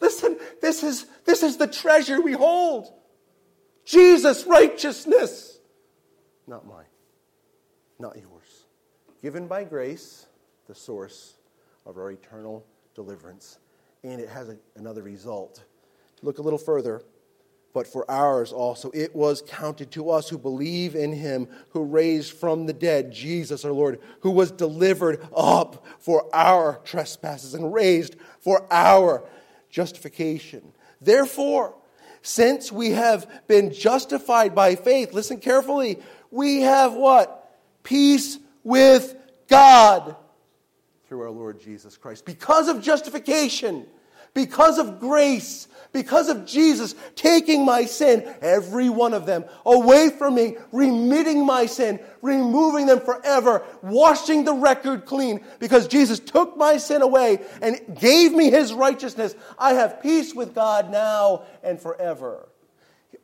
[0.00, 2.92] listen, this is, this is the treasure we hold.
[3.84, 5.60] Jesus' righteousness.
[6.48, 6.86] Not mine,
[8.00, 8.64] not yours.
[9.22, 10.26] Given by grace,
[10.66, 11.36] the source
[11.86, 13.60] of our eternal deliverance.
[14.02, 15.62] And it has a, another result.
[16.20, 17.00] Look a little further.
[17.74, 22.32] But for ours also, it was counted to us who believe in him who raised
[22.32, 28.14] from the dead Jesus our Lord, who was delivered up for our trespasses and raised
[28.38, 29.24] for our
[29.70, 30.72] justification.
[31.00, 31.74] Therefore,
[32.22, 35.98] since we have been justified by faith, listen carefully,
[36.30, 37.58] we have what?
[37.82, 39.16] Peace with
[39.48, 40.14] God
[41.08, 42.24] through our Lord Jesus Christ.
[42.24, 43.84] Because of justification,
[44.34, 50.34] because of grace, because of Jesus taking my sin, every one of them, away from
[50.34, 56.76] me, remitting my sin, removing them forever, washing the record clean, because Jesus took my
[56.76, 59.36] sin away and gave me his righteousness.
[59.56, 62.48] I have peace with God now and forever.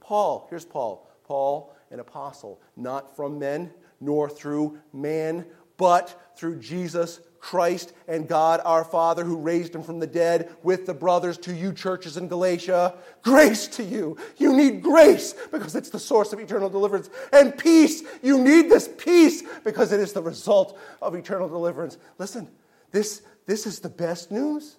[0.00, 1.08] Paul, here's Paul.
[1.24, 5.44] Paul, an apostle, not from men, nor through man,
[5.76, 10.86] but through Jesus Christ and God our Father who raised him from the dead with
[10.86, 12.94] the brothers to you churches in Galatia.
[13.22, 14.16] Grace to you.
[14.36, 17.08] You need grace because it's the source of eternal deliverance.
[17.32, 18.02] And peace.
[18.22, 21.98] You need this peace because it is the result of eternal deliverance.
[22.18, 22.48] Listen,
[22.90, 24.76] this, this is the best news,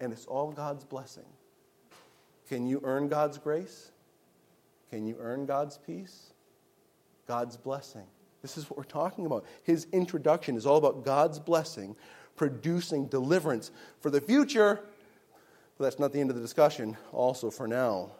[0.00, 1.26] and it's all God's blessing.
[2.48, 3.90] Can you earn God's grace?
[4.90, 6.32] Can you earn God's peace?
[7.26, 8.06] God's blessing.
[8.42, 9.44] This is what we're talking about.
[9.64, 11.96] His introduction is all about God's blessing,
[12.36, 13.70] producing deliverance
[14.00, 14.80] for the future.
[15.76, 18.10] But that's not the end of the discussion, also for now.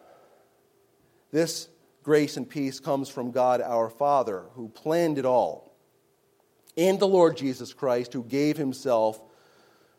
[1.31, 1.69] This
[2.03, 5.75] grace and peace comes from God our Father, who planned it all,
[6.77, 9.21] and the Lord Jesus Christ, who gave himself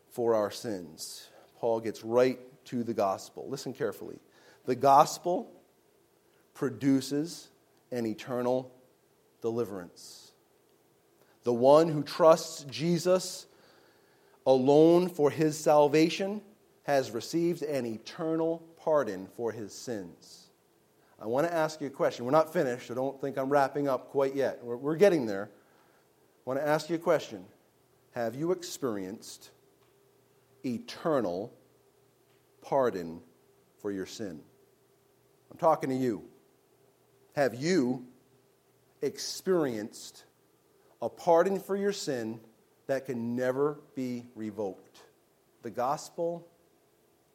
[0.09, 1.29] for our sins.
[1.59, 3.47] Paul gets right to the gospel.
[3.47, 4.19] Listen carefully.
[4.65, 5.51] The gospel
[6.53, 7.49] produces
[7.91, 8.71] an eternal
[9.41, 10.31] deliverance.
[11.43, 13.47] The one who trusts Jesus
[14.45, 16.41] alone for his salvation
[16.83, 20.49] has received an eternal pardon for his sins.
[21.19, 22.25] I want to ask you a question.
[22.25, 24.59] We're not finished, so don't think I'm wrapping up quite yet.
[24.63, 25.49] We're, we're getting there.
[25.53, 27.45] I want to ask you a question.
[28.11, 29.51] Have you experienced
[30.65, 31.53] eternal
[32.61, 33.21] pardon
[33.79, 34.41] for your sin?
[35.51, 36.23] I'm talking to you.
[37.35, 38.05] Have you
[39.01, 40.25] experienced
[41.01, 42.39] a pardon for your sin
[42.87, 45.01] that can never be revoked.
[45.63, 46.47] The gospel,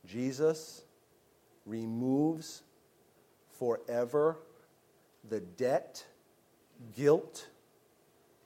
[0.05, 0.83] Jesus,
[1.65, 2.63] removes
[3.59, 4.39] forever
[5.29, 6.05] the debt,
[6.97, 7.49] guilt,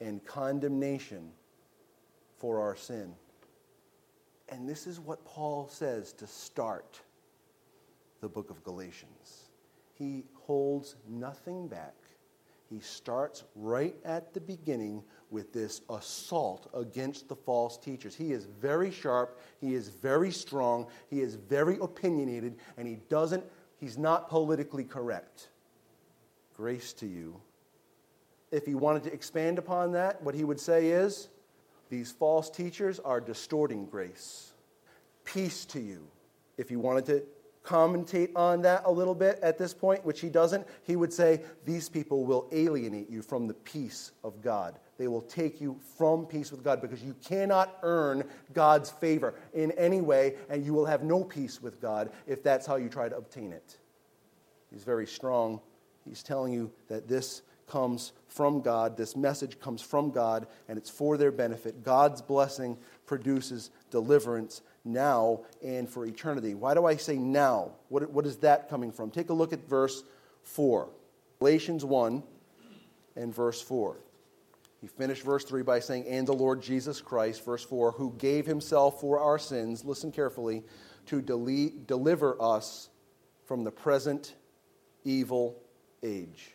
[0.00, 1.30] and condemnation
[2.38, 3.14] for our sin.
[4.48, 7.00] And this is what Paul says to start
[8.20, 9.50] the book of Galatians.
[9.94, 11.94] He holds nothing back
[12.70, 18.14] he starts right at the beginning with this assault against the false teachers.
[18.14, 23.44] He is very sharp, he is very strong, he is very opinionated, and he doesn't,
[23.76, 25.48] he's not politically correct.
[26.56, 27.40] Grace to you.
[28.52, 31.29] If he wanted to expand upon that, what he would say is
[31.88, 34.52] these false teachers are distorting grace.
[35.25, 36.06] Peace to you.
[36.56, 37.23] If he wanted to
[37.65, 41.42] commentate on that a little bit at this point, which he doesn't, he would say,
[41.65, 44.79] These people will alienate you from the peace of God.
[44.98, 49.73] They will take you from peace with God because you cannot earn God's favor in
[49.73, 53.08] any way, and you will have no peace with God if that's how you try
[53.08, 53.79] to obtain it.
[54.71, 55.61] He's very strong.
[56.04, 60.90] He's telling you that this comes from God, this message comes from God, and it's
[60.90, 61.85] for their benefit.
[61.85, 66.54] God's blessing produces deliverance now and for eternity.
[66.54, 67.72] Why do I say now?
[67.88, 69.10] What, what is that coming from?
[69.10, 70.02] Take a look at verse
[70.42, 70.88] 4.
[71.40, 72.22] Galatians 1
[73.16, 73.96] and verse 4.
[74.81, 78.46] He finished verse 3 by saying, And the Lord Jesus Christ, verse 4, who gave
[78.46, 80.62] himself for our sins, listen carefully,
[81.06, 82.88] to deliver us
[83.44, 84.35] from the present
[85.04, 85.60] evil
[86.02, 86.52] age.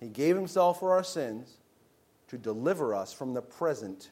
[0.00, 1.58] He gave himself for our sins
[2.28, 4.10] to deliver us from the present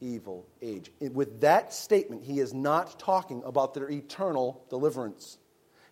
[0.00, 0.90] evil age.
[1.00, 5.38] With that statement, he is not talking about their eternal deliverance.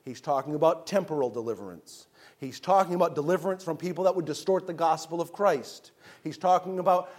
[0.05, 2.07] He's talking about temporal deliverance.
[2.39, 5.91] He's talking about deliverance from people that would distort the gospel of Christ.
[6.23, 7.11] He's talking about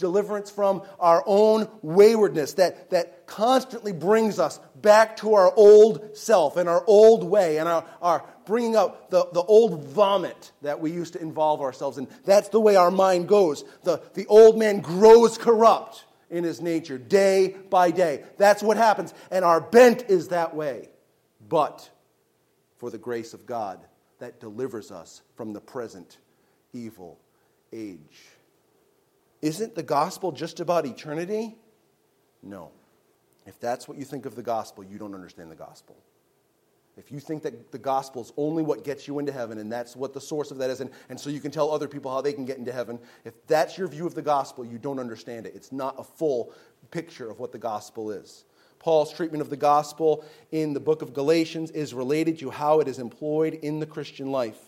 [0.00, 6.56] deliverance from our own waywardness that, that constantly brings us back to our old self
[6.56, 10.90] and our old way and our, our bringing out the, the old vomit that we
[10.90, 12.08] used to involve ourselves in.
[12.24, 13.64] That's the way our mind goes.
[13.84, 18.24] The, the old man grows corrupt in his nature day by day.
[18.38, 19.12] That's what happens.
[19.30, 20.88] And our bent is that way.
[21.48, 21.88] But
[22.76, 23.80] for the grace of God
[24.20, 26.18] that delivers us from the present
[26.72, 27.18] evil
[27.72, 28.28] age.
[29.42, 31.56] Isn't the gospel just about eternity?
[32.42, 32.70] No.
[33.46, 35.96] If that's what you think of the gospel, you don't understand the gospel.
[37.00, 39.96] If you think that the gospel is only what gets you into heaven and that's
[39.96, 42.20] what the source of that is, and, and so you can tell other people how
[42.20, 45.46] they can get into heaven, if that's your view of the gospel, you don't understand
[45.46, 45.54] it.
[45.56, 46.52] It's not a full
[46.90, 48.44] picture of what the gospel is.
[48.78, 52.88] Paul's treatment of the gospel in the book of Galatians is related to how it
[52.88, 54.60] is employed in the Christian life.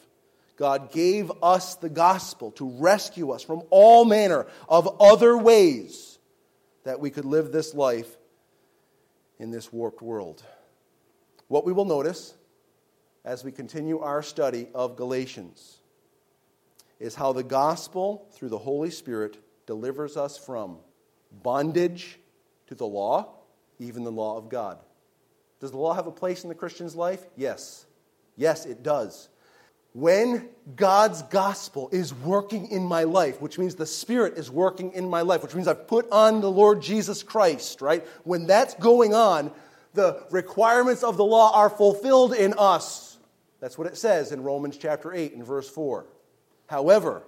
[0.56, 6.18] God gave us the gospel to rescue us from all manner of other ways
[6.84, 8.16] that we could live this life
[9.38, 10.42] in this warped world.
[11.52, 12.32] What we will notice
[13.26, 15.80] as we continue our study of Galatians
[16.98, 19.36] is how the gospel, through the Holy Spirit,
[19.66, 20.78] delivers us from
[21.42, 22.18] bondage
[22.68, 23.34] to the law,
[23.78, 24.78] even the law of God.
[25.60, 27.22] Does the law have a place in the Christian's life?
[27.36, 27.84] Yes.
[28.34, 29.28] Yes, it does
[29.94, 35.06] when God's gospel is working in my life, which means the Spirit is working in
[35.06, 38.02] my life, which means I've put on the Lord Jesus Christ, right?
[38.24, 39.52] When that's going on,
[39.94, 43.18] the requirements of the law are fulfilled in us.
[43.60, 46.06] That's what it says in Romans chapter 8 and verse 4.
[46.66, 47.22] However,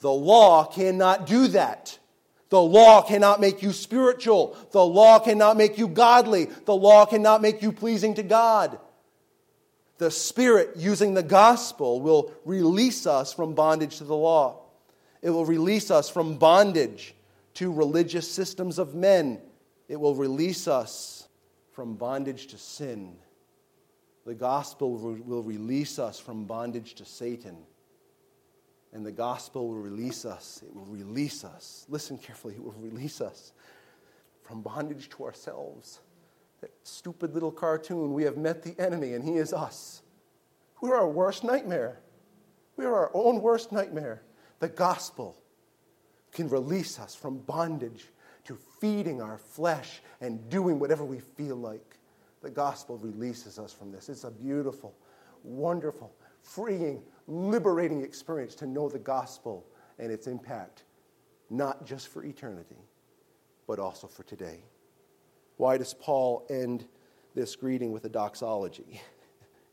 [0.00, 1.98] the law cannot do that.
[2.48, 4.56] The law cannot make you spiritual.
[4.72, 6.46] The law cannot make you godly.
[6.64, 8.78] The law cannot make you pleasing to God
[10.00, 14.62] the Spirit, using the gospel, will release us from bondage to the law.
[15.20, 17.14] It will release us from bondage
[17.54, 19.42] to religious systems of men.
[19.88, 21.19] It will release us
[21.72, 23.16] from bondage to sin.
[24.26, 27.56] The gospel will release us from bondage to Satan.
[28.92, 30.62] And the gospel will release us.
[30.64, 31.86] It will release us.
[31.88, 33.52] Listen carefully, it will release us
[34.42, 36.00] from bondage to ourselves
[36.60, 40.02] that stupid little cartoon, we have met the enemy and he is us.
[40.80, 42.00] We're our worst nightmare.
[42.76, 44.22] We are our own worst nightmare.
[44.58, 45.36] The gospel
[46.32, 48.06] can release us from bondage
[48.44, 51.96] to feeding our flesh and doing whatever we feel like.
[52.42, 54.08] The gospel releases us from this.
[54.08, 54.94] It's a beautiful,
[55.42, 56.12] wonderful,
[56.42, 59.66] freeing, liberating experience to know the gospel
[59.98, 60.84] and its impact,
[61.50, 62.78] not just for eternity,
[63.66, 64.60] but also for today.
[65.58, 66.86] Why does Paul end
[67.34, 69.00] this greeting with a doxology?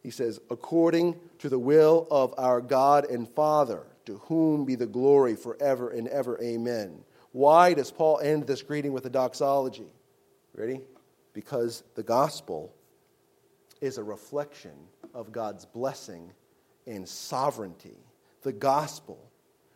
[0.04, 4.86] He says, according to the will of our God and Father, to whom be the
[4.86, 6.42] glory forever and ever.
[6.42, 7.04] Amen.
[7.32, 9.92] Why does Paul end this greeting with a doxology?
[10.56, 10.82] Ready?
[11.34, 12.74] Because the gospel
[13.82, 14.74] is a reflection
[15.14, 16.32] of God's blessing
[16.86, 17.98] and sovereignty.
[18.42, 19.20] The gospel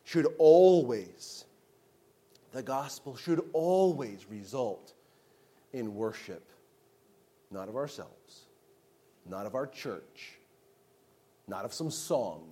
[0.03, 1.45] should always,
[2.51, 4.93] the gospel should always result
[5.73, 6.51] in worship,
[7.51, 8.45] not of ourselves,
[9.29, 10.37] not of our church,
[11.47, 12.49] not of some song.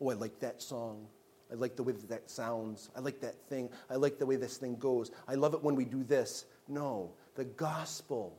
[0.00, 1.06] Oh, I like that song.
[1.50, 2.90] I like the way that, that sounds.
[2.96, 3.68] I like that thing.
[3.88, 5.10] I like the way this thing goes.
[5.26, 6.46] I love it when we do this.
[6.68, 8.38] No, the gospel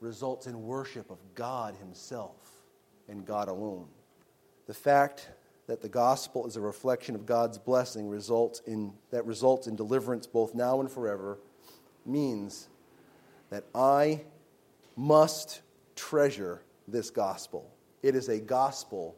[0.00, 2.36] results in worship of God Himself
[3.08, 3.86] and God alone.
[4.66, 5.28] The fact
[5.66, 10.26] that the gospel is a reflection of God's blessing results in, that results in deliverance
[10.26, 11.38] both now and forever
[12.06, 12.68] means
[13.50, 14.22] that I
[14.96, 15.60] must
[15.94, 17.70] treasure this gospel.
[18.02, 19.14] It is a gospel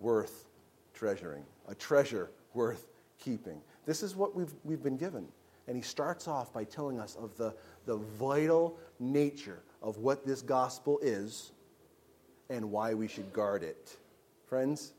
[0.00, 0.48] worth
[0.94, 2.88] treasuring, a treasure worth
[3.18, 3.60] keeping.
[3.86, 5.26] This is what we've, we've been given.
[5.68, 7.54] And he starts off by telling us of the,
[7.86, 11.52] the vital nature of what this gospel is
[12.50, 13.96] and why we should guard it.
[14.46, 14.92] Friends,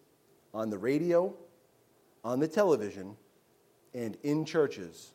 [0.53, 1.33] on the radio,
[2.23, 3.15] on the television,
[3.93, 5.11] and in churches,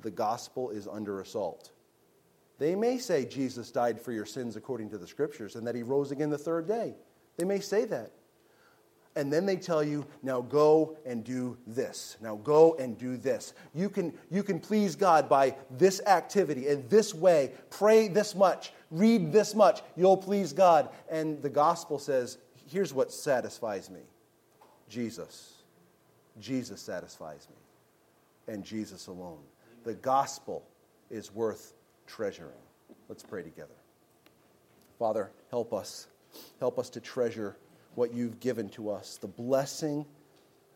[0.00, 1.72] the gospel is under assault.
[2.58, 5.82] They may say Jesus died for your sins according to the scriptures and that he
[5.82, 6.94] rose again the third day.
[7.36, 8.12] They may say that.
[9.18, 12.16] And then they tell you, now go and do this.
[12.20, 13.52] Now go and do this.
[13.74, 17.50] You can, you can please God by this activity and this way.
[17.68, 18.72] Pray this much.
[18.92, 19.82] Read this much.
[19.96, 20.90] You'll please God.
[21.10, 22.38] And the gospel says,
[22.70, 24.02] here's what satisfies me
[24.88, 25.64] Jesus.
[26.38, 28.54] Jesus satisfies me.
[28.54, 29.42] And Jesus alone.
[29.82, 30.62] The gospel
[31.10, 31.72] is worth
[32.06, 32.52] treasuring.
[33.08, 33.74] Let's pray together.
[34.96, 36.06] Father, help us.
[36.60, 37.56] Help us to treasure
[37.98, 40.06] what you've given to us the blessing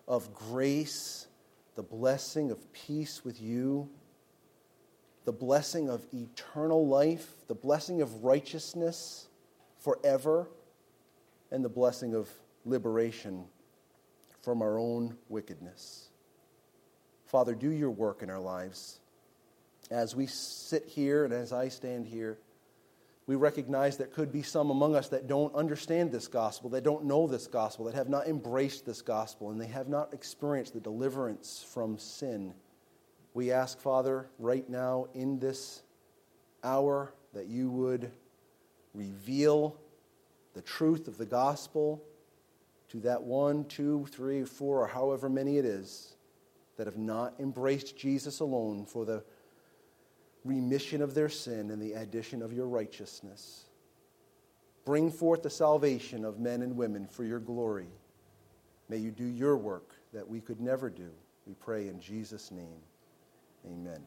[0.08, 1.28] of grace,
[1.76, 3.88] the blessing of peace with you,
[5.24, 9.28] the blessing of eternal life, the blessing of righteousness
[9.78, 10.48] forever,
[11.52, 12.28] and the blessing of
[12.64, 13.44] liberation
[14.42, 16.08] from our own wickedness.
[17.26, 18.98] Father, do your work in our lives.
[19.92, 22.38] As we sit here and as I stand here,
[23.26, 27.04] we recognize there could be some among us that don't understand this gospel, that don't
[27.04, 30.80] know this gospel, that have not embraced this gospel, and they have not experienced the
[30.80, 32.52] deliverance from sin.
[33.34, 35.82] We ask, Father, right now in this
[36.64, 38.10] hour, that you would
[38.92, 39.76] reveal
[40.54, 42.02] the truth of the gospel
[42.88, 46.16] to that one, two, three, four, or however many it is
[46.76, 49.22] that have not embraced Jesus alone for the
[50.44, 53.66] remission of their sin and the addition of your righteousness.
[54.84, 57.88] Bring forth the salvation of men and women for your glory.
[58.88, 61.10] May you do your work that we could never do.
[61.46, 62.80] We pray in Jesus' name.
[63.66, 64.02] Amen.